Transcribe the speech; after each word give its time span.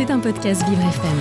C'est 0.00 0.10
un 0.10 0.18
podcast 0.18 0.66
Vivre 0.66 0.80
FM. 0.80 1.18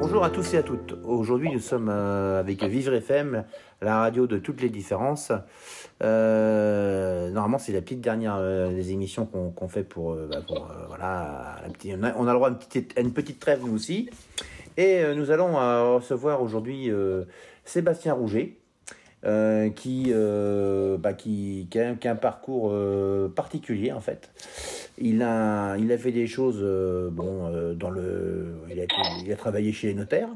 Bonjour 0.00 0.24
à 0.24 0.30
tous 0.30 0.54
et 0.54 0.56
à 0.56 0.62
toutes. 0.62 0.94
Aujourd'hui, 1.04 1.50
nous 1.52 1.60
sommes 1.60 1.90
euh, 1.90 2.40
avec 2.40 2.64
Vivre 2.64 2.94
FM, 2.94 3.44
la 3.82 3.98
radio 3.98 4.26
de 4.26 4.38
toutes 4.38 4.62
les 4.62 4.70
différences. 4.70 5.30
Euh, 6.02 7.28
normalement, 7.28 7.58
c'est 7.58 7.74
la 7.74 7.82
petite 7.82 8.00
dernière 8.00 8.36
euh, 8.36 8.70
des 8.70 8.92
émissions 8.92 9.26
qu'on 9.26 9.68
fait 9.68 9.82
pour, 9.82 10.14
bah, 10.14 10.38
voilà, 10.88 11.56
on, 11.84 12.02
a, 12.02 12.32
le 12.32 12.32
droit 12.32 12.48
à 12.48 13.00
une 13.02 13.12
petite, 13.12 13.40
trêve 13.40 13.60
nous 13.66 13.74
aussi. 13.74 14.08
Et 14.78 15.02
nous 15.14 15.30
allons 15.30 15.52
recevoir 15.96 16.40
aujourd'hui 16.40 16.90
Sébastien 17.66 18.14
Rouget, 18.14 18.56
qui, 19.74 20.14
bah, 20.14 21.12
qui, 21.12 21.68
a, 21.76 22.10
un 22.10 22.16
parcours 22.16 22.74
particulier 23.34 23.92
en 23.92 24.00
fait. 24.00 24.30
Il 25.00 25.22
a, 25.22 25.76
il 25.76 25.92
a 25.92 25.98
fait 25.98 26.12
des 26.12 26.26
choses, 26.26 26.58
euh, 26.60 27.08
bon, 27.10 27.46
euh, 27.46 27.74
dans 27.74 27.90
le, 27.90 28.54
il 28.70 29.32
a, 29.32 29.36
travaillé 29.36 29.72
chez 29.72 29.88
les 29.88 29.94
notaires. 29.94 30.30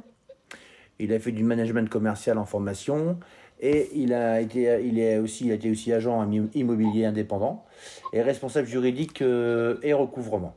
Il 0.99 1.13
a 1.13 1.19
fait 1.19 1.33
du 1.33 1.43
management 1.43 1.89
commercial 1.89 2.39
en 2.39 2.45
formation 2.45 3.19
et 3.61 3.89
il 3.95 4.13
a 4.13 4.41
été, 4.41 4.81
il 4.85 4.99
est 4.99 5.19
aussi, 5.19 5.47
il 5.47 5.51
a 5.51 5.55
été 5.55 5.71
aussi 5.71 5.93
agent 5.93 6.25
immo- 6.31 6.51
immobilier 6.55 7.05
indépendant 7.07 7.65
et 8.13 8.23
responsable 8.23 8.69
juridique 8.69 9.23
euh, 9.23 9.79
et 9.83 9.93
recouvrement. 9.93 10.55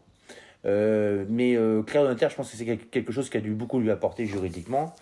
Mais 0.65 1.55
Claire 1.85 2.03
de 2.03 2.07
Notaire, 2.07 2.31
je 2.31 2.35
pense 2.35 2.49
que 2.49 2.57
c'est 2.57 2.65
quel- 2.65 2.79
quelque 2.79 3.11
chose 3.11 3.29
qui 3.29 3.37
a 3.37 3.39
dû 3.39 3.51
beaucoup 3.51 3.79
lui 3.79 3.91
apporter 3.91 4.25
juridiquement. 4.25 4.95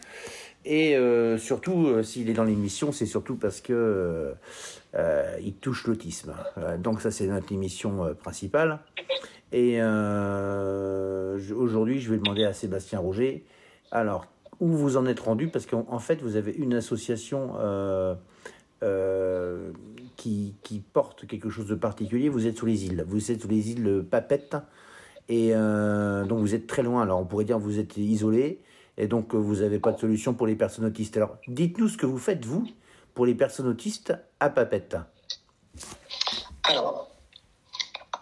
Et 0.66 0.98
surtout, 1.38 2.04
s'il 2.04 2.30
est 2.30 2.34
dans 2.34 2.44
l'émission, 2.44 2.92
c'est 2.92 3.06
surtout 3.06 3.38
parce 3.38 3.62
que 3.62 4.34
il 5.42 5.54
touche 5.56 5.88
l'autisme. 5.88 6.34
Euh, 6.58 6.78
donc 6.78 7.02
ça, 7.02 7.12
c'est 7.12 7.28
notre 7.28 7.52
émission 7.52 8.06
euh, 8.06 8.14
principale. 8.14 8.80
Et 9.52 9.78
euh, 9.80 11.38
aujourd'hui, 11.56 12.00
je 12.00 12.12
vais 12.12 12.18
demander 12.18 12.44
à 12.44 12.54
Sébastien 12.54 13.00
Roger. 13.00 13.46
Alors, 13.92 14.26
où 14.60 14.68
vous 14.68 14.98
en 14.98 15.06
êtes 15.06 15.20
rendu? 15.20 15.48
Parce 15.48 15.68
qu'en 15.68 15.86
en 15.90 16.00
fait, 16.00 16.22
vous 16.22 16.36
avez 16.36 16.52
une 16.54 16.74
association 16.74 17.54
euh, 17.60 18.16
euh, 18.82 19.72
qui, 20.16 20.56
porte 20.94 21.28
quelque 21.28 21.50
chose 21.50 21.68
de 21.68 21.76
particulier. 21.76 22.30
Vous 22.30 22.48
êtes 22.48 22.58
sur 22.58 22.66
les 22.66 22.86
îles. 22.86 23.04
Vous 23.08 23.32
êtes 23.32 23.42
sur 23.42 23.50
les 23.50 23.72
îles 23.72 24.06
Papette. 24.10 24.56
Et 25.30 25.52
euh, 25.54 26.26
donc, 26.26 26.40
vous 26.40 26.56
êtes 26.56 26.66
très 26.66 26.82
loin. 26.82 27.02
Alors, 27.04 27.20
on 27.20 27.26
pourrait 27.26 27.46
dire 27.46 27.58
que 27.58 27.62
vous 27.62 27.80
êtes 27.80 27.98
isolé. 27.98 28.60
Et 28.98 29.08
donc, 29.08 29.34
euh, 29.34 29.38
vous 29.38 29.58
n'avez 29.58 29.80
pas 29.80 29.92
de 29.92 30.00
solution 30.00 30.34
pour 30.34 30.48
les 30.48 30.56
personnes 30.56 30.86
autistes. 30.86 31.18
Alors, 31.18 31.38
dites-nous 31.48 31.90
ce 31.90 31.98
que 31.98 32.06
vous 32.06 32.18
faites, 32.18 32.46
vous, 32.46 32.68
pour 33.14 33.26
les 33.26 33.36
personnes 33.36 33.68
autistes 33.68 34.14
à 34.40 34.50
Papette. 34.50 34.98
Alors, 36.64 37.10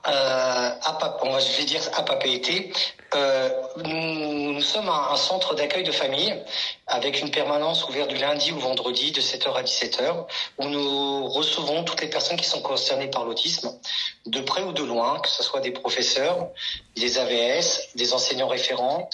euh, 0.08 0.12
à 0.12 1.18
on 1.24 1.32
va, 1.32 1.40
je 1.40 1.58
vais 1.58 1.66
dire 1.66 1.82
à 1.96 2.04
Papéité, 2.04 2.74
euh, 3.14 3.50
nous, 3.86 4.62
sommes 4.62 4.90
un, 4.90 5.12
un 5.12 5.16
centre 5.16 5.54
d'accueil 5.54 5.84
de 5.84 5.92
famille 5.92 6.34
avec 6.88 7.22
une 7.22 7.30
permanence 7.30 7.88
ouverte 7.88 8.10
du 8.10 8.18
lundi 8.18 8.52
au 8.52 8.58
vendredi 8.58 9.12
de 9.12 9.22
7h 9.22 9.54
à 9.54 9.64
17h 9.64 10.26
où 10.58 10.66
nous 10.66 11.28
recevons 11.28 11.84
toutes 11.84 12.02
les 12.02 12.10
personnes 12.10 12.38
qui 12.38 12.48
sont 12.48 12.62
concernées 12.62 13.10
par 13.10 13.26
l'autisme, 13.26 13.72
de 14.26 14.40
près 14.42 14.64
ou 14.64 14.72
de 14.72 14.84
loin, 14.84 15.20
que 15.20 15.30
ce 15.30 15.44
soit 15.44 15.60
des 15.62 15.72
professeurs, 15.72 16.50
des 16.96 17.20
AVS, 17.20 17.90
des 17.96 18.14
enseignants 18.14 18.48
référents, 18.48 19.10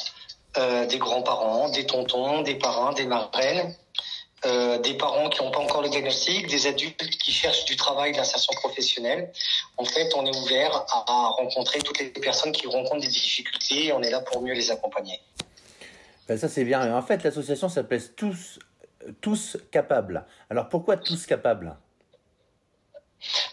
euh, 0.58 0.86
des 0.86 0.98
grands-parents, 1.00 1.70
des 1.70 1.86
tontons, 1.86 2.42
des 2.42 2.55
parrains, 2.55 2.94
des 2.94 3.05
marraines, 3.05 3.75
euh, 4.46 4.78
des 4.80 4.94
parents 4.94 5.30
qui 5.30 5.44
n'ont 5.44 5.52
pas 5.52 5.60
encore 5.60 5.82
le 5.82 5.90
diagnostic, 5.90 6.48
des 6.48 6.68
adultes 6.68 7.10
qui 7.10 7.32
cherchent 7.32 7.66
du 7.66 7.76
travail, 7.76 8.12
de 8.12 8.18
l'insertion 8.18 8.54
professionnelle. 8.54 9.32
En 9.78 9.86
fait, 9.86 10.14
on 10.16 10.26
est 10.26 10.36
ouvert 10.36 10.76
à, 10.76 11.06
à 11.08 11.28
rencontrer 11.30 11.80
toutes 11.80 12.00
les 12.00 12.10
personnes 12.10 12.52
qui 12.52 12.68
rencontrent 12.68 13.02
des 13.02 13.08
difficultés 13.08 13.86
et 13.88 13.94
on 13.94 14.02
est 14.02 14.12
là 14.12 14.22
pour 14.22 14.42
mieux 14.42 14.54
les 14.54 14.70
accompagner. 14.70 15.20
Ben, 16.28 16.38
ça, 16.38 16.50
c'est 16.50 16.66
bien. 16.66 16.96
En 16.96 17.02
fait, 17.02 17.24
l'association 17.24 17.70
s'appelle 17.70 18.14
Tous, 18.16 18.60
tous 19.22 19.58
Capables. 19.72 20.26
Alors, 20.50 20.70
pourquoi 20.70 20.98
Tous 20.98 21.26
Capables? 21.26 21.76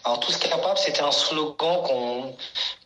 Alors, 0.03 0.19
tous 0.19 0.37
capables, 0.37 0.77
c'était 0.77 1.01
un 1.01 1.11
slogan 1.11 1.81
qu'on 1.83 2.35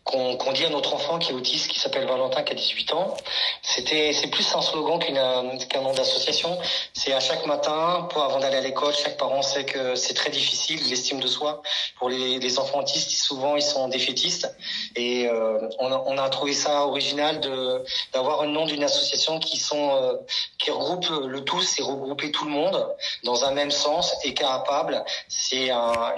qu'on 0.10 0.52
dit 0.54 0.66
à 0.66 0.70
notre 0.70 0.94
enfant 0.96 1.20
qui 1.20 1.32
est 1.32 1.36
autiste, 1.36 1.68
qui 1.68 1.80
s'appelle 1.80 2.08
Valentin, 2.08 2.42
qui 2.42 2.54
a 2.54 2.56
18 2.56 2.94
ans. 2.94 3.16
C'était, 3.62 4.12
c'est 4.12 4.28
plus 4.28 4.56
un 4.56 4.62
slogan 4.62 4.98
qu'un 5.00 5.82
nom 5.82 5.94
d'association. 5.94 6.58
C'est 6.94 7.14
à 7.14 7.20
chaque 7.20 7.46
matin, 7.46 8.08
pour 8.10 8.24
avant 8.24 8.40
d'aller 8.40 8.58
à 8.58 8.62
l'école, 8.62 8.94
chaque 8.96 9.18
parent 9.18 9.44
sait 9.44 9.66
que 9.66 9.96
c'est 9.96 10.16
très 10.16 10.32
difficile, 10.32 10.82
l'estime 10.90 11.20
de 11.20 11.28
soi. 11.28 11.62
Pour 11.98 12.10
les, 12.10 12.40
les 12.40 12.60
enfants 12.60 12.80
autistes, 12.80 13.12
souvent, 13.12 13.56
ils 13.56 13.62
sont 13.62 13.88
défaitistes. 13.88 14.52
Et 14.96 15.28
euh, 15.28 15.60
on, 15.78 16.18
a, 16.18 16.30
trouvé 16.30 16.54
ça 16.54 16.86
original 16.86 17.40
de 17.40 17.84
d'avoir 18.14 18.42
un 18.42 18.48
nom 18.48 18.66
d'une 18.66 18.84
association 18.84 19.40
qui 19.40 19.58
sont 19.58 19.92
euh, 19.96 20.14
qui 20.58 20.72
regroupe 20.72 21.08
le 21.10 21.44
tout, 21.44 21.62
c'est 21.62 21.84
regrouper 21.84 22.32
tout 22.32 22.46
le 22.46 22.52
monde 22.52 22.88
dans 23.24 23.46
un 23.46 23.52
même 23.52 23.72
sens 23.72 24.16
et 24.24 24.34
capable. 24.34 25.04
C'est 25.28 25.70
un, 25.70 26.14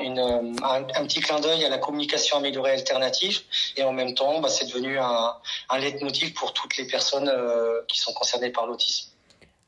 un, 0.63 0.83
petit 1.05 1.19
clin 1.19 1.39
d'œil 1.39 1.65
à 1.65 1.69
la 1.69 1.77
communication 1.77 2.37
améliorée 2.37 2.71
alternative 2.71 3.41
en 3.83 3.93
même 3.93 4.13
temps, 4.13 4.39
bah, 4.41 4.49
c'est 4.49 4.65
devenu 4.65 4.97
un, 4.97 5.33
un 5.69 5.79
leitmotiv 5.79 6.33
pour 6.33 6.53
toutes 6.53 6.77
les 6.77 6.87
personnes 6.87 7.29
euh, 7.29 7.81
qui 7.87 7.99
sont 7.99 8.13
concernées 8.13 8.51
par 8.51 8.67
l'autisme. 8.67 9.11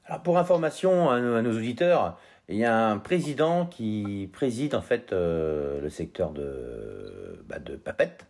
Alors, 0.06 0.22
pour 0.22 0.38
information 0.38 1.09
à 1.09 1.19
nos, 1.19 1.57
auditeurs, 1.57 2.18
il 2.50 2.57
y 2.57 2.66
a 2.66 2.75
un 2.75 2.97
président 2.97 3.66
qui 3.66 4.29
préside 4.34 4.75
en 4.75 4.81
fait 4.81 5.13
euh, 5.13 5.79
le 5.81 5.90
secteur 5.90 6.31
de, 6.31 7.44
bah, 7.47 7.57
Papette. 7.84 8.25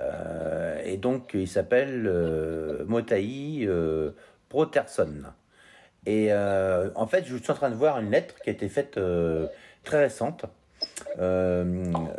Euh, 0.00 0.82
et 0.84 0.96
donc, 0.96 1.30
il 1.34 1.48
s'appelle 1.48 2.10
Motaï 2.86 3.68
Proterson. 4.48 5.22
Et 6.06 6.32
en 6.32 7.06
fait, 7.06 7.24
je 7.26 7.36
suis 7.36 7.50
en 7.50 7.54
train 7.54 7.70
de 7.70 7.74
voir 7.74 7.98
une 7.98 8.10
lettre 8.10 8.34
qui 8.42 8.50
a 8.50 8.52
été 8.52 8.68
faite 8.68 8.98
très 9.84 9.98
récente. 9.98 10.44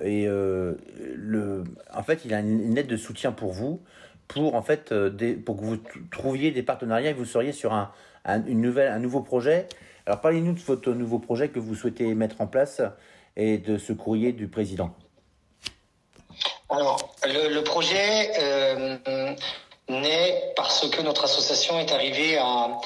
Et 0.03 0.25
euh, 0.27 0.73
le, 1.17 1.63
en 1.94 2.03
fait, 2.03 2.22
il 2.25 2.33
a 2.33 2.39
une, 2.39 2.75
lettre 2.75 2.89
de 2.89 2.97
soutien 2.97 3.31
pour 3.31 3.51
vous, 3.51 3.81
pour 4.28 4.55
en 4.55 4.61
fait, 4.61 4.91
euh, 4.91 5.09
des, 5.09 5.33
pour 5.33 5.57
que 5.57 5.63
vous 5.63 5.78
trouviez 6.11 6.51
des 6.51 6.63
partenariats 6.63 7.11
et 7.11 7.13
que 7.13 7.19
vous 7.19 7.25
seriez 7.25 7.51
sur 7.51 7.73
un, 7.73 7.91
un, 8.25 8.45
une 8.45 8.61
nouvelle, 8.61 8.91
un 8.91 9.00
nouveau 9.00 9.22
projet. 9.22 9.67
Alors, 10.06 10.22
parlez-nous 10.22 10.53
de 10.53 10.59
votre 10.59 10.91
nouveau 10.94 11.19
projet 11.19 11.50
que 11.50 11.59
vous 11.59 11.75
souhaitez 11.75 12.13
mettre 12.13 12.41
en 12.41 12.47
place 12.47 12.81
et 13.35 13.57
de 13.57 13.77
ce 13.77 13.94
courrier 13.94 14.31
du 14.31 14.47
président. 14.47 14.95
Alors, 16.69 17.16
le, 17.25 17.53
le 17.53 17.63
projet 17.63 18.31
euh, 18.39 19.35
naît 19.89 20.53
parce 20.55 20.87
que 20.89 21.01
notre 21.01 21.23
association 21.23 21.79
est 21.79 21.91
arrivée 21.91 22.37
à, 22.37 22.79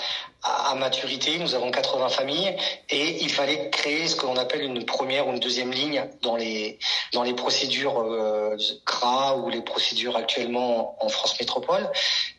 à, 0.43 0.75
maturité. 0.75 1.37
Nous 1.39 1.55
avons 1.55 1.71
80 1.71 2.09
familles 2.09 2.55
et 2.89 3.23
il 3.23 3.29
fallait 3.29 3.69
créer 3.69 4.07
ce 4.07 4.15
que 4.15 4.25
l'on 4.25 4.37
appelle 4.37 4.63
une 4.63 4.85
première 4.85 5.27
ou 5.27 5.31
une 5.31 5.39
deuxième 5.39 5.71
ligne 5.71 6.03
dans 6.21 6.35
les 6.35 6.79
dans 7.13 7.23
les 7.23 7.33
procédures 7.33 7.99
euh, 7.99 8.55
CRA 8.85 9.37
ou 9.37 9.49
les 9.49 9.61
procédures 9.61 10.15
actuellement 10.15 10.95
en 11.03 11.09
France 11.09 11.39
métropole. 11.39 11.89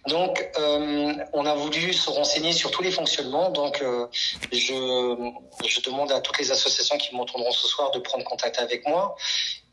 Donc, 0.09 0.49
euh, 0.59 1.15
on 1.33 1.47
a 1.47 1.55
voulu 1.55 1.93
se 1.93 2.11
renseigner 2.11 2.53
sur 2.53 2.71
tous 2.71 2.83
les 2.83 2.91
fonctionnements. 2.91 3.51
Donc, 3.51 3.81
euh, 3.83 4.07
je, 4.51 5.33
je 5.67 5.81
demande 5.83 6.11
à 6.11 6.21
toutes 6.21 6.39
les 6.39 6.51
associations 6.51 6.99
qui 6.99 7.15
m'entendront 7.15 7.53
ce 7.53 7.69
soir 7.69 7.91
de 7.93 8.01
prendre 8.01 8.25
contact 8.25 8.59
avec 8.59 8.87
moi 8.87 9.17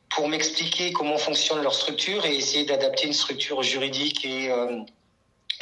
pour 0.10 0.28
m'expliquer 0.28 0.92
comment 0.92 1.18
fonctionne 1.18 1.62
leur 1.62 1.74
structure 1.74 2.26
et 2.26 2.36
essayer 2.36 2.66
d'adapter 2.66 3.08
une 3.08 3.14
structure 3.14 3.62
juridique 3.64 4.26
et, 4.26 4.52
euh, 4.52 4.80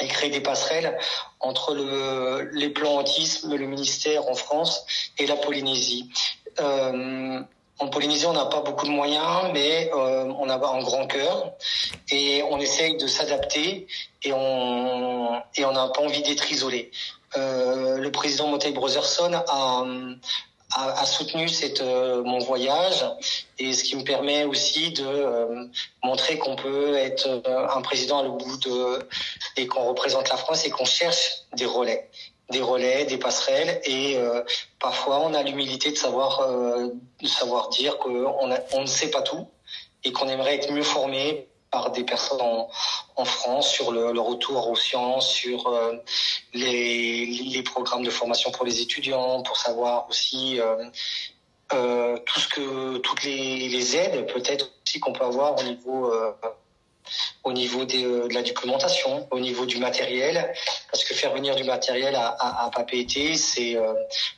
et 0.00 0.08
créer 0.08 0.30
des 0.30 0.40
passerelles 0.40 0.98
entre 1.40 1.74
le, 1.74 2.50
les 2.52 2.70
plans 2.70 2.96
autisme, 2.96 3.54
le 3.54 3.66
ministère 3.66 4.28
en 4.28 4.34
France 4.34 4.84
et 5.18 5.26
la 5.26 5.36
Polynésie. 5.36 6.10
Euh, 6.60 7.40
en 7.80 7.88
Polynésie, 7.88 8.26
on 8.26 8.32
n'a 8.32 8.46
pas 8.46 8.60
beaucoup 8.60 8.86
de 8.86 8.90
moyens, 8.90 9.50
mais 9.52 9.90
euh, 9.94 10.24
on 10.38 10.48
a 10.48 10.54
un 10.54 10.82
grand 10.82 11.06
cœur 11.06 11.52
et 12.10 12.42
on 12.42 12.58
essaye 12.58 12.96
de 12.96 13.06
s'adapter 13.06 13.86
et 14.24 14.32
on 14.32 15.40
et 15.56 15.64
on 15.64 15.72
n'a 15.72 15.88
pas 15.88 16.02
envie 16.02 16.22
d'être 16.22 16.50
isolé. 16.50 16.90
Euh, 17.36 17.98
le 17.98 18.10
président 18.10 18.48
Motei 18.48 18.72
Brotherson 18.72 19.32
a, 19.32 19.84
a, 20.74 21.06
soutenu 21.06 21.48
cette, 21.48 21.80
euh, 21.80 22.22
mon 22.22 22.38
voyage 22.38 23.04
et 23.58 23.72
ce 23.72 23.84
qui 23.84 23.96
me 23.96 24.04
permet 24.04 24.44
aussi 24.44 24.90
de 24.92 25.04
euh, 25.04 25.66
montrer 26.02 26.38
qu'on 26.38 26.56
peut 26.56 26.96
être 26.96 27.26
euh, 27.26 27.68
un 27.68 27.80
président 27.80 28.18
à 28.18 28.22
le 28.22 28.30
bout 28.30 28.56
de 28.58 28.98
et 29.56 29.66
qu'on 29.66 29.84
représente 29.84 30.28
la 30.28 30.36
France 30.36 30.66
et 30.66 30.70
qu'on 30.70 30.84
cherche 30.84 31.44
des 31.54 31.66
relais 31.66 32.10
des 32.50 32.62
relais, 32.62 33.04
des 33.04 33.18
passerelles, 33.18 33.78
et 33.84 34.16
parfois 34.80 35.20
on 35.20 35.34
a 35.34 35.42
l'humilité 35.42 35.90
de 35.90 35.98
savoir, 35.98 36.48
de 36.48 37.28
savoir 37.28 37.68
dire 37.68 37.98
qu'on 37.98 38.32
on 38.72 38.80
ne 38.80 38.86
sait 38.86 39.10
pas 39.10 39.20
tout 39.20 39.46
et 40.02 40.12
qu'on 40.12 40.28
aimerait 40.28 40.54
être 40.54 40.72
mieux 40.72 40.82
formé 40.82 41.46
par 41.70 41.90
des 41.90 42.04
personnes 42.04 42.40
en, 42.40 43.24
France 43.26 43.70
sur 43.70 43.92
le, 43.92 44.18
retour 44.18 44.70
aux 44.70 44.76
sciences, 44.76 45.28
sur 45.28 45.78
les, 46.54 47.26
programmes 47.62 48.02
de 48.02 48.10
formation 48.10 48.50
pour 48.50 48.64
les 48.64 48.80
étudiants, 48.80 49.42
pour 49.42 49.56
savoir 49.56 50.08
aussi 50.08 50.60
euh, 50.60 52.16
tout 52.24 52.40
ce 52.40 52.48
que 52.48 52.98
toutes 52.98 53.24
les, 53.24 53.68
les 53.68 53.96
aides 53.96 54.26
peut-être 54.32 54.70
aussi 54.86 55.00
qu'on 55.00 55.12
peut 55.12 55.24
avoir 55.24 55.58
au 55.58 55.62
niveau 55.62 56.12
au 57.48 57.52
niveau 57.52 57.84
de 57.84 58.32
la 58.32 58.42
documentation, 58.42 59.26
au 59.30 59.40
niveau 59.40 59.66
du 59.66 59.78
matériel, 59.78 60.52
parce 60.90 61.04
que 61.04 61.14
faire 61.14 61.32
venir 61.32 61.54
du 61.56 61.64
matériel 61.64 62.14
à, 62.14 62.36
à, 62.38 62.70
c'est 63.34 63.76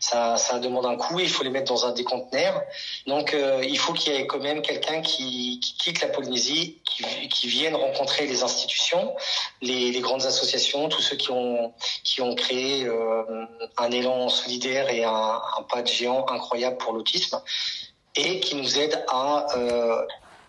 ça, 0.00 0.36
ça 0.36 0.58
demande 0.58 0.86
un 0.86 0.96
coût. 0.96 1.20
Il 1.20 1.28
faut 1.28 1.44
les 1.44 1.50
mettre 1.50 1.72
dans 1.72 1.84
un 1.86 1.92
déconteneur. 1.92 2.62
Donc 3.06 3.36
il 3.62 3.78
faut 3.78 3.92
qu'il 3.92 4.12
y 4.12 4.16
ait 4.16 4.26
quand 4.26 4.40
même 4.40 4.62
quelqu'un 4.62 5.00
qui, 5.02 5.60
qui, 5.60 5.76
quitte 5.76 6.00
la 6.00 6.08
Polynésie, 6.08 6.78
qui, 6.84 7.28
qui 7.28 7.46
vienne 7.46 7.76
rencontrer 7.76 8.26
les 8.26 8.42
institutions, 8.42 9.14
les, 9.62 10.00
grandes 10.00 10.26
associations, 10.26 10.88
tous 10.88 11.02
ceux 11.02 11.16
qui 11.16 11.30
ont 11.30 11.72
qui 12.04 12.20
ont 12.22 12.34
créé 12.34 12.88
un 13.76 13.90
élan 13.90 14.28
solidaire 14.28 14.88
et 14.90 15.04
un, 15.04 15.40
un 15.58 15.62
pas 15.70 15.82
de 15.82 15.88
géant 15.88 16.26
incroyable 16.28 16.78
pour 16.78 16.92
l'autisme 16.92 17.40
et 18.16 18.40
qui 18.40 18.56
nous 18.56 18.78
euh, 18.78 18.96
à 19.08 19.46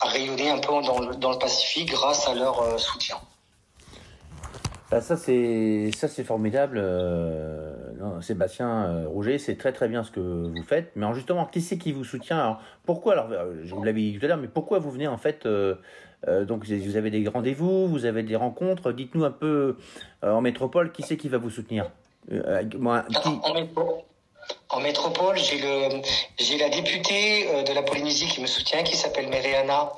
rayonner 0.01 0.49
un 0.49 0.59
peu 0.59 0.67
dans 0.67 0.99
le, 0.99 1.15
dans 1.15 1.31
le, 1.31 1.37
Pacifique 1.37 1.91
grâce 1.91 2.27
à 2.27 2.35
leur 2.35 2.61
euh, 2.61 2.77
soutien. 2.77 3.17
Bah 4.89 4.99
ça 4.99 5.15
c'est 5.15 5.89
ça 5.95 6.09
c'est 6.09 6.25
formidable, 6.25 6.77
euh, 6.77 7.73
non, 7.97 8.21
Sébastien 8.21 8.83
euh, 8.83 9.07
Rouget, 9.07 9.37
c'est 9.37 9.55
très 9.55 9.71
très 9.71 9.87
bien 9.87 10.03
ce 10.03 10.11
que 10.11 10.19
vous 10.19 10.63
faites. 10.63 10.91
Mais 10.95 11.05
alors 11.05 11.15
justement, 11.15 11.45
qui 11.45 11.61
c'est 11.61 11.77
qui 11.77 11.93
vous 11.93 12.03
soutient? 12.03 12.37
Alors, 12.37 12.61
Pourquoi 12.85 13.13
alors 13.13 13.29
Je 13.63 13.73
vous 13.73 13.83
l'avais 13.83 14.01
dit 14.01 14.19
tout 14.19 14.25
à 14.25 14.27
l'heure, 14.27 14.37
mais 14.37 14.49
pourquoi 14.49 14.79
vous 14.79 14.91
venez 14.91 15.07
en 15.07 15.17
fait 15.17 15.45
euh, 15.45 15.75
Donc 16.43 16.65
vous 16.65 16.97
avez 16.97 17.09
des 17.09 17.25
rendez-vous, 17.27 17.87
vous 17.87 18.05
avez 18.05 18.23
des 18.23 18.35
rencontres? 18.35 18.91
Dites-nous 18.91 19.23
un 19.23 19.31
peu 19.31 19.77
en 20.21 20.41
métropole, 20.41 20.91
qui 20.91 21.03
c'est 21.03 21.15
qui 21.15 21.29
va 21.29 21.37
vous 21.37 21.49
soutenir? 21.49 21.89
Moi, 22.77 23.05
qui... 23.23 23.29
en, 24.71 24.79
métropole, 24.79 25.37
j'ai 25.37 25.57
le 25.57 26.01
j'ai 26.37 26.57
la 26.57 26.69
députée 26.69 27.47
euh, 27.47 27.63
de 27.63 27.73
la 27.73 27.83
Polynésie 27.83 28.27
qui 28.27 28.41
me 28.41 28.47
soutient, 28.47 28.83
qui 28.83 28.95
s'appelle 28.95 29.27
Mereana 29.27 29.93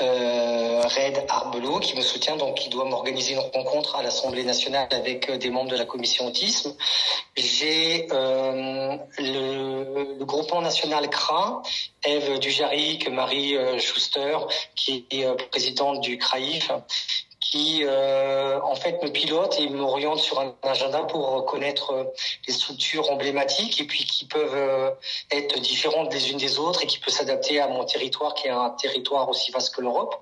euh, 0.00 0.82
Red 0.82 1.24
Arbelot, 1.28 1.78
qui 1.80 1.96
me 1.96 2.02
soutient, 2.02 2.36
donc 2.36 2.56
qui 2.56 2.68
doit 2.70 2.84
m'organiser 2.84 3.34
une 3.34 3.40
rencontre 3.40 3.96
à 3.96 4.02
l'Assemblée 4.02 4.44
nationale 4.44 4.88
avec 4.90 5.28
euh, 5.28 5.36
des 5.36 5.50
membres 5.50 5.70
de 5.70 5.76
la 5.76 5.84
commission 5.84 6.26
autisme. 6.26 6.74
J'ai 7.36 8.08
euh, 8.10 8.96
le, 9.18 10.16
le, 10.18 10.24
groupement 10.24 10.62
national 10.62 11.08
CRA, 11.10 11.62
Eve 12.04 12.38
Dujaric, 12.38 13.08
Marie 13.08 13.56
euh, 13.56 13.78
Schuster, 13.78 14.38
qui 14.74 15.06
est 15.10 15.26
présidente 15.50 16.00
du 16.00 16.18
CRAIF, 16.18 16.72
qui 17.52 17.82
euh, 17.84 18.58
en 18.62 18.74
fait 18.74 19.02
me 19.02 19.10
pilote 19.10 19.58
et 19.60 19.68
m'oriente 19.68 20.18
sur 20.18 20.40
un 20.40 20.54
agenda 20.62 21.00
pour 21.00 21.44
connaître 21.44 21.92
euh, 21.92 22.04
les 22.48 22.54
structures 22.54 23.10
emblématiques 23.10 23.78
et 23.78 23.84
puis 23.84 24.06
qui 24.06 24.24
peuvent 24.24 24.54
euh, 24.54 24.90
être 25.30 25.60
différentes 25.60 26.10
les 26.14 26.30
unes 26.30 26.38
des 26.38 26.58
autres 26.58 26.82
et 26.82 26.86
qui 26.86 26.98
peut 26.98 27.10
s'adapter 27.10 27.60
à 27.60 27.68
mon 27.68 27.84
territoire 27.84 28.32
qui 28.32 28.46
est 28.48 28.50
un 28.50 28.70
territoire 28.70 29.28
aussi 29.28 29.52
vaste 29.52 29.74
que 29.74 29.82
l'Europe. 29.82 30.14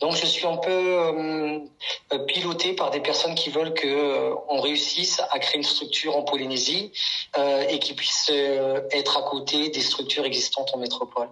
Donc 0.00 0.16
je 0.16 0.26
suis 0.26 0.44
un 0.44 0.56
peu 0.56 0.70
euh, 0.72 2.18
piloté 2.26 2.72
par 2.72 2.90
des 2.90 3.00
personnes 3.00 3.36
qui 3.36 3.50
veulent 3.50 3.74
que 3.74 3.86
euh, 3.86 4.34
on 4.48 4.60
réussisse 4.60 5.20
à 5.30 5.38
créer 5.38 5.58
une 5.58 5.62
structure 5.62 6.16
en 6.16 6.22
Polynésie 6.22 6.90
et 7.68 7.78
qui 7.78 7.94
puisse 7.94 8.30
être 8.90 9.16
à 9.16 9.22
côté 9.22 9.68
des 9.70 9.80
structures 9.80 10.24
existantes 10.24 10.70
en 10.74 10.78
métropole. 10.78 11.28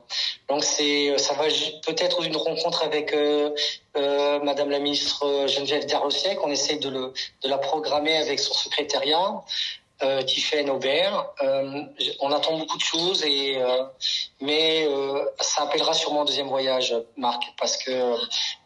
Donc 0.48 0.64
c'est 0.64 1.18
ça 1.18 1.34
va 1.34 1.44
peut-être 1.86 2.22
une 2.24 2.36
rencontre 2.36 2.82
avec 2.84 3.14
euh, 3.96 4.38
Madame 4.40 4.70
la 4.70 4.78
ministre 4.78 5.26
euh, 5.26 5.46
Geneviève 5.48 5.86
Darosiec, 5.86 6.38
on 6.44 6.50
essaie 6.50 6.76
de, 6.76 6.88
le, 6.88 7.12
de 7.42 7.48
la 7.48 7.58
programmer 7.58 8.16
avec 8.16 8.38
son 8.38 8.54
secrétariat. 8.54 9.42
Euh, 10.02 10.22
Aubert. 10.70 11.26
Euh, 11.42 11.82
on 12.20 12.32
attend 12.32 12.56
beaucoup 12.56 12.78
de 12.78 12.82
choses, 12.82 13.22
et, 13.24 13.58
euh, 13.58 13.84
mais 14.40 14.86
euh, 14.86 15.24
ça 15.40 15.64
appellera 15.64 15.92
sûrement 15.92 16.22
un 16.22 16.24
deuxième 16.24 16.48
voyage, 16.48 16.94
Marc, 17.16 17.42
parce 17.58 17.76
que 17.76 18.16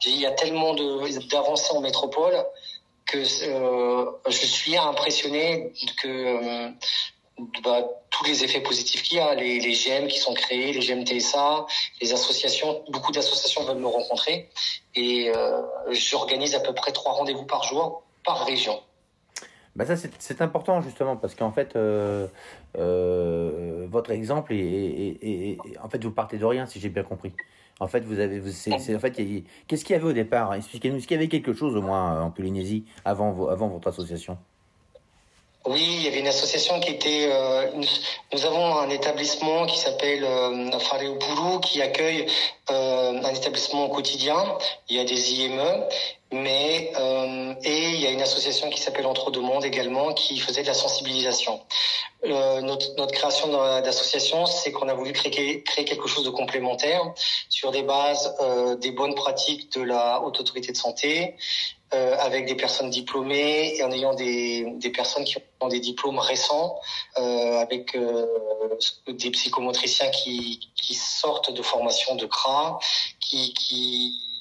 il 0.07 0.21
y 0.21 0.27
a 0.27 0.31
tellement 0.31 0.75
d'avancées 0.75 1.73
en 1.73 1.81
métropole 1.81 2.45
que 3.07 3.23
je 3.23 4.47
suis 4.47 4.77
impressionné 4.77 5.73
que 6.01 6.71
bah, 7.65 7.83
tous 8.11 8.25
les 8.25 8.45
effets 8.45 8.61
positifs 8.61 9.03
qu'il 9.03 9.19
y 9.19 9.21
a, 9.21 9.35
les, 9.35 9.59
les 9.59 9.73
GM 9.73 10.07
qui 10.07 10.19
sont 10.19 10.35
créés, 10.35 10.73
les 10.73 10.81
GM 10.81 11.05
TSA, 11.05 11.67
les 12.01 12.13
associations, 12.13 12.85
beaucoup 12.89 13.11
d'associations 13.11 13.65
veulent 13.65 13.79
me 13.79 13.89
rencontrer 13.89 14.51
et 14.95 15.33
euh, 15.35 15.63
j'organise 15.91 16.55
à 16.55 16.61
peu 16.61 16.73
près 16.75 16.93
trois 16.93 17.13
rendez-vous 17.13 17.45
par 17.45 17.65
jour, 17.65 18.05
par 18.25 18.47
région. 18.47 18.81
Bah 19.75 19.85
ça 19.85 19.97
c'est 19.97 20.41
important 20.41 20.81
justement 20.83 21.17
parce 21.17 21.35
qu'en 21.35 21.51
fait 21.51 21.75
euh, 21.75 22.29
euh, 22.79 23.89
votre 23.91 24.13
exemple 24.13 24.53
est, 24.55 25.59
en 25.83 25.89
fait 25.89 26.05
vous 26.05 26.13
partez 26.13 26.39
de 26.39 26.45
rien 26.45 26.67
si 26.67 26.79
j'ai 26.79 26.91
bien 26.91 27.03
compris. 27.03 27.33
En 27.81 27.89
fait 27.89 28.05
vous 28.05 28.21
avez 28.21 28.41
c'est 28.53 28.95
en 28.95 29.01
fait 29.01 29.11
qu'est-ce 29.67 29.85
qu'il 29.85 29.95
y 29.95 29.99
avait 29.99 30.07
au 30.07 30.13
départ? 30.13 30.55
Expliquez-nous 30.55 30.99
est-ce 30.99 31.09
qu'il 31.09 31.17
y 31.17 31.19
avait 31.19 31.29
quelque 31.29 31.53
chose 31.53 31.75
au 31.75 31.83
moins 31.83 32.23
en 32.23 32.31
Polynésie 32.31 32.85
avant 33.05 33.49
avant 33.49 33.67
votre 33.67 33.89
association? 33.89 34.39
Oui, 35.67 35.83
il 35.83 36.03
y 36.03 36.09
avait 36.09 36.21
une 36.21 36.29
association 36.29 36.79
qui 36.79 36.91
était. 36.91 37.31
Euh, 37.33 37.71
nous, 38.33 38.45
avons 38.45 38.77
un 38.77 38.91
établissement 38.91 39.65
qui 39.65 39.79
s'appelle 39.79 40.23
euh, 40.23 40.79
Fareupuru 40.79 41.61
qui 41.63 41.81
accueille 41.81 42.27
euh, 42.71 43.23
un 43.23 43.35
établissement 43.35 43.87
au 43.87 43.89
quotidien. 43.89 44.37
Il 44.91 44.97
y 44.97 45.01
a 45.01 45.05
des 45.05 45.33
IME, 45.35 45.87
mais 46.35 46.93
euh, 46.99 47.55
et 47.63 47.91
il 47.91 48.01
y 48.01 48.07
a 48.07 48.11
une 48.11 48.23
association 48.23 48.69
qui 48.71 48.81
s'appelle 48.81 49.07
Entre 49.07 49.31
deux 49.31 49.41
mondes 49.41 49.65
également 49.65 50.13
qui 50.13 50.39
faisait 50.39 50.63
de 50.63 50.67
la 50.67 50.75
sensibilisation. 50.75 51.61
Euh, 52.25 52.61
notre, 52.63 52.95
notre, 52.97 53.13
création 53.13 53.49
d'association, 53.83 54.47
c'est 54.47 54.73
qu'on 54.73 54.89
a 54.89 54.95
voulu 54.95 55.13
créer, 55.13 55.63
créer, 55.63 55.85
quelque 55.85 56.09
chose 56.09 56.25
de 56.25 56.31
complémentaire 56.31 57.03
sur 57.51 57.71
des 57.71 57.83
bases 57.83 58.35
euh, 58.41 58.77
des 58.77 58.93
bonnes 58.93 59.15
pratiques 59.15 59.73
de 59.77 59.83
la 59.83 60.23
haute 60.23 60.41
autorité 60.41 60.73
de 60.73 60.77
santé, 60.77 61.37
euh, 61.93 62.17
avec 62.19 62.47
des 62.47 62.55
personnes 62.55 62.91
diplômées 62.91 63.77
et 63.77 63.85
en 63.85 63.91
ayant 63.93 64.15
des, 64.15 64.65
des 64.79 64.91
personnes 64.91 65.25
qui 65.25 65.37
ont 65.61 65.69
des 65.69 65.81
diplômes 65.81 66.19
récents, 66.19 66.81
euh, 67.19 67.59
avec 67.59 67.95
euh, 67.95 68.27
des 69.07 69.31
psychomotriciens 69.31 70.11
qui, 70.11 70.71
qui 70.75 70.95
sortent 70.95 71.53
de 71.53 71.63
formation 71.63 72.17
de 72.17 72.27
CRA, 72.27 72.79
qui, 73.21 73.55
qui 73.55 74.34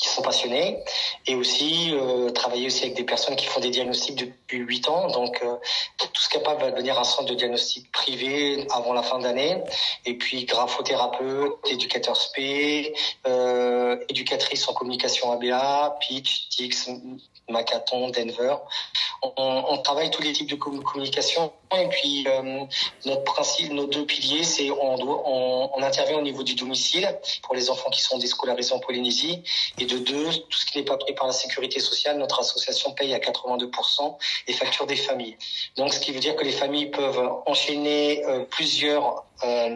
qui 0.00 0.08
sont 0.08 0.22
passionnés 0.22 0.78
et 1.26 1.34
aussi 1.34 1.90
euh, 1.92 2.30
travailler 2.30 2.66
aussi 2.66 2.84
avec 2.84 2.96
des 2.96 3.04
personnes 3.04 3.34
qui 3.36 3.46
font 3.46 3.60
des 3.60 3.70
diagnostics 3.70 4.14
depuis 4.14 4.58
8 4.58 4.88
ans. 4.88 5.08
Donc, 5.08 5.40
euh, 5.42 5.56
tous 6.12 6.28
capables 6.28 6.60
va 6.60 6.70
devenir 6.70 6.98
un 6.98 7.04
centre 7.04 7.28
de 7.28 7.34
diagnostic 7.34 7.90
privé 7.90 8.66
avant 8.70 8.92
la 8.92 9.02
fin 9.02 9.18
d'année. 9.18 9.62
Et 10.06 10.14
puis, 10.14 10.44
graphothérapeute, 10.44 11.52
éducateur 11.68 12.14
SP, 12.14 12.94
euh, 13.26 13.96
éducatrice 14.08 14.68
en 14.68 14.72
communication 14.72 15.32
ABA, 15.32 15.98
pitch, 16.00 16.48
TIX, 16.50 16.90
Macathon, 17.48 18.10
Denver. 18.10 18.56
On, 19.22 19.32
on, 19.36 19.78
travaille 19.78 20.10
tous 20.10 20.22
les 20.22 20.32
types 20.32 20.48
de 20.48 20.54
communication 20.54 21.52
et 21.76 21.88
puis 21.88 22.24
euh, 22.28 22.64
notre 23.04 23.24
principe, 23.24 23.72
nos 23.72 23.86
deux 23.86 24.06
piliers, 24.06 24.44
c'est 24.44 24.70
on, 24.70 24.94
on, 24.94 25.70
on, 25.74 25.82
intervient 25.82 26.18
au 26.18 26.22
niveau 26.22 26.42
du 26.42 26.54
domicile 26.54 27.08
pour 27.42 27.54
les 27.54 27.68
enfants 27.68 27.90
qui 27.90 28.00
sont 28.00 28.18
déscolarisés 28.18 28.72
en 28.74 28.78
Polynésie 28.78 29.42
et 29.78 29.86
de 29.86 29.98
deux, 29.98 30.30
tout 30.48 30.58
ce 30.58 30.66
qui 30.66 30.78
n'est 30.78 30.84
pas 30.84 30.96
pris 30.96 31.14
par 31.14 31.26
la 31.26 31.32
sécurité 31.32 31.80
sociale, 31.80 32.18
notre 32.18 32.40
association 32.40 32.92
paye 32.92 33.12
à 33.12 33.18
82% 33.18 34.16
les 34.46 34.54
factures 34.54 34.86
des 34.86 34.96
familles. 34.96 35.36
Donc 35.76 35.92
ce 35.92 36.00
qui 36.00 36.12
veut 36.12 36.20
dire 36.20 36.36
que 36.36 36.44
les 36.44 36.52
familles 36.52 36.90
peuvent 36.90 37.30
enchaîner 37.46 38.24
euh, 38.26 38.44
plusieurs 38.44 39.24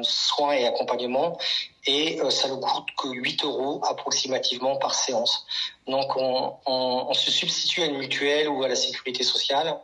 soins 0.02 0.52
et 0.52 0.66
accompagnements 0.66 1.38
et 1.86 2.20
euh, 2.20 2.30
ça 2.30 2.48
ne 2.48 2.56
coûte 2.56 2.88
que 2.96 3.08
8 3.08 3.44
euros 3.44 3.80
approximativement 3.88 4.76
par 4.76 4.94
séance. 4.94 5.46
Donc 5.88 6.16
on, 6.16 7.12
se 7.12 7.30
substitue 7.30 7.82
à 7.82 7.86
une 7.86 7.98
mutuelle 7.98 8.48
ou 8.48 8.62
à 8.62 8.68
la 8.68 8.76
sécurité 8.76 9.22
sociale 9.22 9.76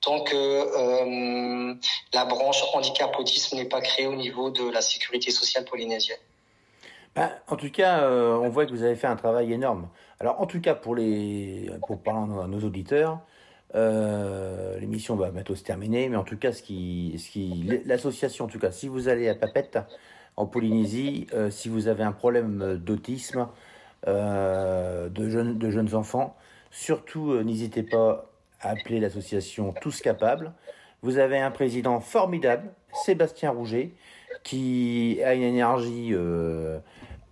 tant 0.00 0.22
que 0.22 0.36
euh, 0.36 1.74
la 2.12 2.24
branche 2.24 2.62
handicap 2.74 3.18
autisme 3.18 3.56
n'est 3.56 3.64
pas 3.64 3.80
créée 3.80 4.06
au 4.06 4.14
niveau 4.14 4.50
de 4.50 4.70
la 4.70 4.80
sécurité 4.80 5.30
sociale 5.30 5.64
polynésienne. 5.64 6.18
Ben, 7.16 7.32
en 7.48 7.56
tout 7.56 7.70
cas, 7.70 8.02
euh, 8.02 8.36
on 8.36 8.48
voit 8.48 8.66
que 8.66 8.70
vous 8.70 8.82
avez 8.82 8.94
fait 8.94 9.06
un 9.06 9.16
travail 9.16 9.52
énorme. 9.52 9.88
Alors, 10.20 10.40
en 10.40 10.46
tout 10.46 10.60
cas, 10.60 10.74
pour 10.74 10.94
les, 10.94 11.70
pour 11.86 12.00
parler 12.00 12.32
à 12.40 12.46
nos 12.46 12.60
auditeurs, 12.60 13.18
euh, 13.76 14.78
l'émission 14.80 15.16
va 15.16 15.30
bientôt 15.30 15.54
se 15.54 15.62
terminer, 15.62 16.08
mais 16.08 16.16
en 16.16 16.24
tout 16.24 16.38
cas, 16.38 16.50
l'association, 17.84 18.46
en 18.46 18.48
tout 18.48 18.58
cas, 18.58 18.70
si 18.70 18.88
vous 18.88 19.08
allez 19.08 19.28
à 19.28 19.34
Papette, 19.34 19.78
en 20.36 20.46
Polynésie, 20.46 21.26
euh, 21.34 21.50
si 21.50 21.68
vous 21.68 21.88
avez 21.88 22.02
un 22.02 22.12
problème 22.12 22.76
d'autisme, 22.76 23.48
euh, 24.06 25.08
de, 25.08 25.28
jeunes, 25.28 25.58
de 25.58 25.70
jeunes 25.70 25.94
enfants, 25.94 26.36
surtout 26.70 27.42
n'hésitez 27.42 27.82
pas 27.82 28.30
à 28.60 28.70
appeler 28.70 29.00
l'association 29.00 29.74
Tous 29.80 30.00
Capables. 30.00 30.52
Vous 31.02 31.18
avez 31.18 31.38
un 31.38 31.50
président 31.50 32.00
formidable, 32.00 32.70
Sébastien 33.04 33.50
Rouget, 33.50 33.92
qui 34.42 35.20
a 35.22 35.34
une 35.34 35.42
énergie 35.42 36.14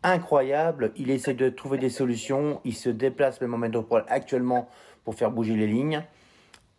incroyable. 0.03 0.93
Il 0.97 1.11
essaie 1.11 1.35
de 1.35 1.49
trouver 1.49 1.79
des 1.79 1.89
solutions. 1.89 2.61
Il 2.65 2.75
se 2.75 2.91
déplace 2.91 3.41
même 3.41 3.55
en 3.55 3.59
métropole 3.59 4.05
actuellement 4.09 4.69
pour 5.05 5.15
faire 5.15 5.31
bouger 5.31 5.55
les 5.57 5.67
lignes. 5.67 6.05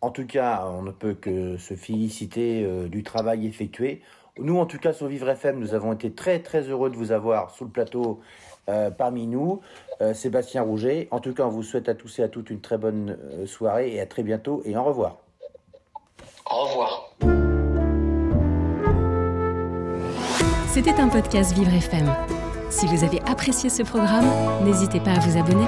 En 0.00 0.10
tout 0.10 0.26
cas, 0.26 0.66
on 0.66 0.82
ne 0.82 0.90
peut 0.90 1.14
que 1.14 1.56
se 1.56 1.74
féliciter 1.74 2.64
euh, 2.64 2.88
du 2.88 3.02
travail 3.02 3.46
effectué. 3.46 4.02
Nous, 4.38 4.58
en 4.58 4.66
tout 4.66 4.78
cas, 4.78 4.92
sur 4.92 5.06
Vivre 5.06 5.28
FM, 5.28 5.58
nous 5.58 5.74
avons 5.74 5.92
été 5.92 6.12
très 6.12 6.40
très 6.40 6.62
heureux 6.62 6.90
de 6.90 6.96
vous 6.96 7.12
avoir 7.12 7.50
sous 7.50 7.64
le 7.64 7.70
plateau 7.70 8.20
parmi 8.98 9.28
nous, 9.28 9.60
Sébastien 10.12 10.60
Rouget. 10.60 11.06
En 11.12 11.20
tout 11.20 11.32
cas, 11.32 11.44
on 11.44 11.50
vous 11.50 11.62
souhaite 11.62 11.88
à 11.88 11.94
tous 11.94 12.18
et 12.18 12.24
à 12.24 12.28
toutes 12.28 12.50
une 12.50 12.60
très 12.60 12.76
bonne 12.76 13.16
soirée 13.46 13.94
et 13.94 14.00
à 14.00 14.06
très 14.06 14.24
bientôt 14.24 14.60
et 14.64 14.76
au 14.76 14.82
revoir. 14.82 15.18
Au 16.50 16.64
revoir. 16.64 17.16
C'était 20.76 21.00
un 21.00 21.08
podcast 21.08 21.54
Vivre 21.54 21.72
FM. 21.72 22.14
Si 22.68 22.86
vous 22.86 23.02
avez 23.02 23.20
apprécié 23.22 23.70
ce 23.70 23.82
programme, 23.82 24.26
n'hésitez 24.62 25.00
pas 25.00 25.12
à 25.12 25.18
vous 25.20 25.38
abonner. 25.38 25.64